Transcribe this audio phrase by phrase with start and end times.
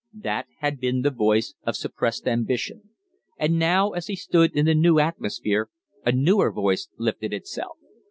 [0.19, 2.89] That had been the voice of suppressed ambition;
[3.37, 5.69] and now as he stood in the new atmosphere
[6.03, 7.77] a newer voice lifted itself.